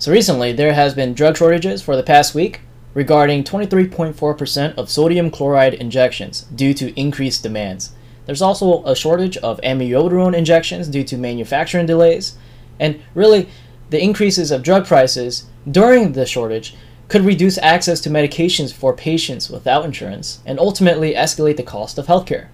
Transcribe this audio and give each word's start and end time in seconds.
So 0.00 0.10
recently, 0.10 0.54
there 0.54 0.72
has 0.72 0.94
been 0.94 1.12
drug 1.12 1.36
shortages 1.36 1.82
for 1.82 1.94
the 1.94 2.02
past 2.02 2.34
week 2.34 2.62
regarding 2.94 3.44
23.4% 3.44 4.74
of 4.78 4.88
sodium 4.88 5.30
chloride 5.30 5.74
injections 5.74 6.40
due 6.54 6.72
to 6.72 6.98
increased 6.98 7.42
demands. 7.42 7.92
There's 8.24 8.40
also 8.40 8.82
a 8.84 8.96
shortage 8.96 9.36
of 9.36 9.60
amiodarone 9.60 10.34
injections 10.34 10.88
due 10.88 11.04
to 11.04 11.18
manufacturing 11.18 11.84
delays, 11.84 12.38
and 12.78 13.02
really, 13.14 13.50
the 13.90 14.02
increases 14.02 14.50
of 14.50 14.62
drug 14.62 14.86
prices 14.86 15.44
during 15.70 16.12
the 16.12 16.24
shortage 16.24 16.74
could 17.08 17.26
reduce 17.26 17.58
access 17.58 18.00
to 18.00 18.08
medications 18.08 18.72
for 18.72 18.96
patients 18.96 19.50
without 19.50 19.84
insurance 19.84 20.40
and 20.46 20.58
ultimately 20.58 21.12
escalate 21.12 21.58
the 21.58 21.62
cost 21.62 21.98
of 21.98 22.06
healthcare. 22.06 22.48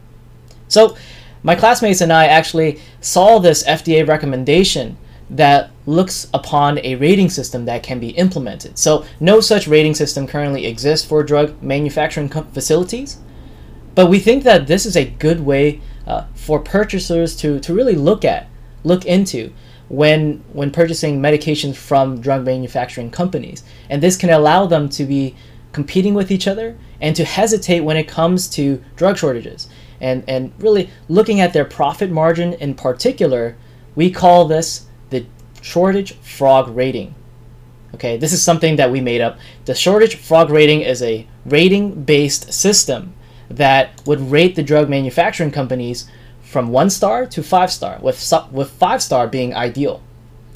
So, 0.66 0.96
my 1.44 1.54
classmates 1.54 2.00
and 2.00 2.12
I 2.12 2.26
actually 2.26 2.80
saw 3.00 3.38
this 3.38 3.62
FDA 3.62 4.04
recommendation 4.04 4.96
that 5.28 5.70
looks 5.86 6.28
upon 6.32 6.78
a 6.84 6.94
rating 6.96 7.28
system 7.28 7.64
that 7.64 7.82
can 7.82 7.98
be 7.98 8.10
implemented. 8.10 8.78
So, 8.78 9.04
no 9.18 9.40
such 9.40 9.66
rating 9.66 9.94
system 9.94 10.26
currently 10.26 10.66
exists 10.66 11.06
for 11.06 11.22
drug 11.22 11.60
manufacturing 11.62 12.28
facilities, 12.28 13.18
but 13.94 14.06
we 14.06 14.20
think 14.20 14.44
that 14.44 14.66
this 14.66 14.86
is 14.86 14.96
a 14.96 15.04
good 15.04 15.40
way 15.40 15.80
uh, 16.06 16.26
for 16.34 16.60
purchasers 16.60 17.34
to, 17.36 17.58
to 17.60 17.74
really 17.74 17.96
look 17.96 18.24
at, 18.24 18.48
look 18.84 19.04
into 19.04 19.52
when 19.88 20.42
when 20.52 20.70
purchasing 20.70 21.20
medications 21.20 21.76
from 21.76 22.20
drug 22.20 22.44
manufacturing 22.44 23.10
companies. 23.10 23.62
And 23.88 24.02
this 24.02 24.16
can 24.16 24.30
allow 24.30 24.66
them 24.66 24.88
to 24.90 25.04
be 25.04 25.36
competing 25.72 26.14
with 26.14 26.30
each 26.30 26.48
other 26.48 26.76
and 27.00 27.14
to 27.16 27.24
hesitate 27.24 27.80
when 27.80 27.96
it 27.96 28.08
comes 28.08 28.48
to 28.50 28.82
drug 28.96 29.16
shortages. 29.16 29.68
And 30.00 30.24
and 30.28 30.52
really 30.58 30.90
looking 31.08 31.40
at 31.40 31.52
their 31.52 31.64
profit 31.64 32.10
margin 32.10 32.54
in 32.54 32.74
particular, 32.74 33.56
we 33.94 34.10
call 34.10 34.46
this 34.46 34.85
shortage 35.66 36.14
frog 36.18 36.68
rating. 36.68 37.12
Okay, 37.92 38.16
this 38.16 38.32
is 38.32 38.40
something 38.40 38.76
that 38.76 38.92
we 38.92 39.00
made 39.00 39.20
up. 39.20 39.36
The 39.64 39.74
shortage 39.74 40.14
frog 40.14 40.50
rating 40.50 40.82
is 40.82 41.02
a 41.02 41.26
rating 41.44 42.04
based 42.04 42.52
system 42.52 43.14
that 43.50 44.00
would 44.06 44.30
rate 44.30 44.54
the 44.54 44.62
drug 44.62 44.88
manufacturing 44.88 45.50
companies 45.50 46.08
from 46.40 46.68
one 46.68 46.88
star 46.88 47.26
to 47.26 47.42
five 47.42 47.72
star, 47.72 47.98
with 48.00 48.32
with 48.52 48.70
five 48.70 49.02
star 49.02 49.26
being 49.26 49.54
ideal. 49.54 50.02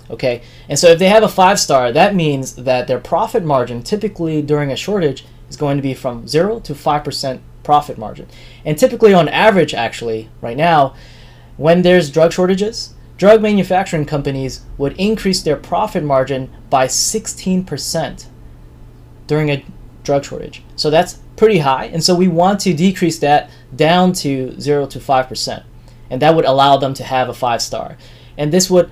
Okay, 0.09 0.43
and 0.69 0.79
so 0.79 0.89
if 0.89 1.01
they 1.01 1.09
have 1.09 1.25
a 1.25 1.29
five 1.29 1.59
star, 1.59 1.91
that 1.93 2.15
means 2.15 2.55
that 2.55 2.87
their 2.87 3.01
profit 3.01 3.45
margin 3.45 3.83
typically 3.83 4.41
during 4.43 4.71
a 4.71 4.77
shortage 4.77 5.25
is 5.49 5.57
going 5.57 5.77
to 5.77 5.83
be 5.83 5.95
from 5.95 6.29
zero 6.29 6.61
to 6.61 6.75
five 6.75 7.03
percent 7.03 7.43
profit 7.65 7.99
margin. 7.99 8.29
And 8.65 8.79
typically, 8.79 9.13
on 9.13 9.29
average, 9.29 9.75
actually, 9.75 10.29
right 10.41 10.57
now, 10.57 10.95
when 11.57 11.83
there's 11.83 12.11
drug 12.11 12.33
shortages, 12.33 12.95
drug 13.21 13.43
manufacturing 13.43 14.07
companies 14.07 14.63
would 14.79 14.95
increase 14.95 15.43
their 15.43 15.57
profit 15.57 16.03
margin 16.03 16.51
by 16.71 16.87
16% 16.87 18.27
during 19.27 19.51
a 19.51 19.63
drug 20.05 20.25
shortage. 20.25 20.63
So 20.75 20.89
that's 20.89 21.21
pretty 21.37 21.59
high. 21.59 21.85
And 21.85 22.03
so 22.03 22.15
we 22.15 22.29
want 22.29 22.61
to 22.61 22.73
decrease 22.73 23.19
that 23.19 23.51
down 23.77 24.15
to 24.15 24.59
0 24.59 24.87
to 24.87 24.99
5% 24.99 25.65
and 26.09 26.23
that 26.23 26.35
would 26.35 26.47
allow 26.47 26.79
them 26.79 26.95
to 26.95 27.05
have 27.05 27.29
a 27.29 27.35
five 27.35 27.61
star. 27.61 27.99
And 28.39 28.53
this 28.53 28.71
would, 28.71 28.91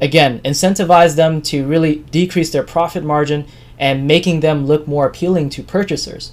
again, 0.00 0.40
incentivize 0.40 1.16
them 1.16 1.42
to 1.42 1.66
really 1.66 1.96
decrease 1.96 2.50
their 2.50 2.64
profit 2.64 3.04
margin 3.04 3.46
and 3.78 4.08
making 4.08 4.40
them 4.40 4.66
look 4.66 4.88
more 4.88 5.06
appealing 5.06 5.50
to 5.50 5.62
purchasers. 5.62 6.32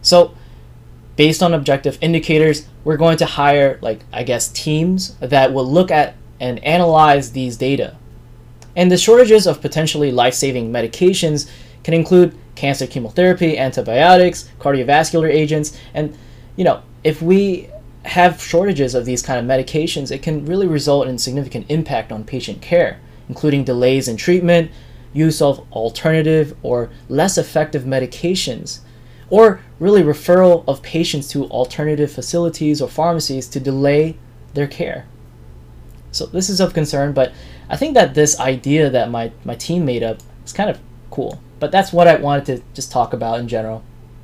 So, 0.00 0.35
based 1.16 1.42
on 1.42 1.54
objective 1.54 1.98
indicators, 2.00 2.66
we're 2.84 2.96
going 2.96 3.16
to 3.18 3.26
hire, 3.26 3.78
like, 3.80 4.00
I 4.12 4.22
guess, 4.22 4.48
teams 4.48 5.16
that 5.16 5.52
will 5.52 5.66
look 5.66 5.90
at 5.90 6.14
and 6.38 6.62
analyze 6.62 7.32
these 7.32 7.56
data. 7.56 7.96
And 8.76 8.92
the 8.92 8.98
shortages 8.98 9.46
of 9.46 9.62
potentially 9.62 10.12
life 10.12 10.34
saving 10.34 10.70
medications 10.70 11.50
can 11.82 11.94
include 11.94 12.36
cancer 12.54 12.86
chemotherapy, 12.86 13.58
antibiotics, 13.58 14.50
cardiovascular 14.58 15.30
agents, 15.32 15.78
and, 15.94 16.16
you 16.56 16.64
know, 16.64 16.82
if 17.02 17.22
we 17.22 17.70
have 18.04 18.42
shortages 18.42 18.94
of 18.94 19.04
these 19.04 19.22
kind 19.22 19.38
of 19.38 19.46
medications, 19.46 20.10
it 20.10 20.22
can 20.22 20.44
really 20.44 20.66
result 20.66 21.08
in 21.08 21.18
significant 21.18 21.66
impact 21.70 22.12
on 22.12 22.24
patient 22.24 22.60
care, 22.60 23.00
including 23.28 23.64
delays 23.64 24.08
in 24.08 24.16
treatment, 24.16 24.70
use 25.12 25.40
of 25.40 25.66
alternative 25.72 26.54
or 26.62 26.90
less 27.08 27.38
effective 27.38 27.84
medications, 27.84 28.80
or 29.30 29.60
really 29.78 30.02
referral 30.02 30.64
of 30.66 30.82
patients 30.82 31.28
to 31.28 31.46
alternative 31.46 32.10
facilities 32.10 32.80
or 32.80 32.88
pharmacies 32.88 33.48
to 33.48 33.60
delay 33.60 34.16
their 34.54 34.66
care. 34.66 35.06
So 36.12 36.26
this 36.26 36.48
is 36.48 36.60
of 36.60 36.72
concern, 36.72 37.12
but 37.12 37.32
I 37.68 37.76
think 37.76 37.94
that 37.94 38.14
this 38.14 38.38
idea 38.40 38.88
that 38.90 39.10
my, 39.10 39.32
my 39.44 39.54
team 39.54 39.84
made 39.84 40.02
up 40.02 40.20
is 40.44 40.52
kind 40.52 40.70
of 40.70 40.78
cool. 41.10 41.40
But 41.58 41.72
that's 41.72 41.92
what 41.92 42.06
I 42.06 42.16
wanted 42.16 42.46
to 42.46 42.62
just 42.74 42.92
talk 42.92 43.12
about 43.12 43.40
in 43.40 43.48
general. 43.48 43.82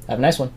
Have 0.09 0.19
a 0.19 0.23
nice 0.23 0.39
one. 0.39 0.53